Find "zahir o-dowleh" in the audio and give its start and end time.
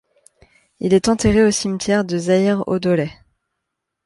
2.17-3.11